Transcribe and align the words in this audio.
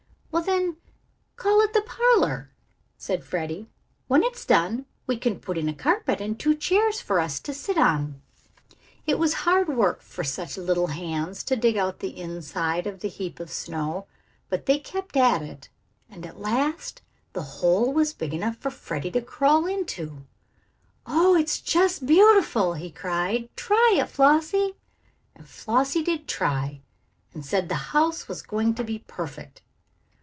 "Well, 0.33 0.43
then, 0.43 0.77
call 1.35 1.59
it 1.59 1.73
the 1.73 1.81
parlor," 1.81 2.51
said 2.97 3.25
Freddie. 3.25 3.67
"When 4.07 4.23
it's 4.23 4.45
done 4.45 4.85
we 5.05 5.17
can 5.17 5.41
put 5.41 5.57
in 5.57 5.67
a 5.67 5.73
carpet 5.73 6.21
and 6.21 6.39
two 6.39 6.55
chairs 6.55 7.01
for 7.01 7.19
us 7.19 7.37
to 7.41 7.53
sit 7.53 7.77
on." 7.77 8.21
It 9.05 9.19
was 9.19 9.33
hard 9.45 9.67
work 9.75 10.01
for 10.01 10.23
such 10.23 10.57
little 10.57 10.87
hands 10.87 11.43
to 11.43 11.57
dig 11.57 11.75
out 11.75 11.99
the 11.99 12.17
inside 12.17 12.87
of 12.87 13.01
the 13.01 13.09
heap 13.09 13.41
of 13.41 13.51
snow, 13.51 14.07
but 14.47 14.65
they 14.67 14.79
kept 14.79 15.17
at 15.17 15.41
it, 15.41 15.67
and 16.09 16.25
at 16.25 16.39
last 16.39 17.01
the 17.33 17.43
hole 17.59 17.91
was 17.91 18.13
big 18.13 18.33
enough 18.33 18.55
for 18.55 18.71
Freddie 18.71 19.11
to 19.11 19.21
crawl 19.21 19.65
into. 19.67 20.25
"Oh, 21.05 21.35
it's 21.35 21.59
jess 21.59 21.99
_beau_tiful!" 21.99 22.79
he 22.79 22.89
cried, 22.89 23.49
"Try 23.57 23.95
it, 23.97 24.07
Flossie!" 24.07 24.75
And 25.35 25.45
Flossie 25.47 26.03
did 26.03 26.25
try, 26.25 26.79
and 27.33 27.45
said 27.45 27.67
the 27.67 27.75
house 27.91 28.29
was 28.29 28.41
going 28.41 28.73
to 28.75 28.83
be 28.85 28.99
perfect. 28.99 29.61